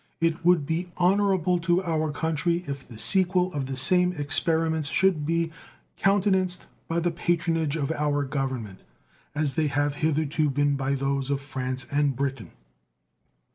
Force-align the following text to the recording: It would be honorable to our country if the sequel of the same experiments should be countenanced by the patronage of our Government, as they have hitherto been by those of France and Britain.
It 0.19 0.43
would 0.43 0.65
be 0.65 0.91
honorable 0.97 1.59
to 1.59 1.83
our 1.83 2.11
country 2.11 2.63
if 2.65 2.87
the 2.87 2.97
sequel 2.97 3.53
of 3.53 3.67
the 3.67 3.75
same 3.75 4.13
experiments 4.13 4.89
should 4.89 5.27
be 5.27 5.51
countenanced 5.95 6.65
by 6.87 6.99
the 6.99 7.11
patronage 7.11 7.75
of 7.75 7.91
our 7.91 8.23
Government, 8.23 8.79
as 9.35 9.53
they 9.53 9.67
have 9.67 9.93
hitherto 10.01 10.49
been 10.49 10.75
by 10.75 10.95
those 10.95 11.29
of 11.29 11.39
France 11.39 11.85
and 11.91 12.15
Britain. 12.15 12.49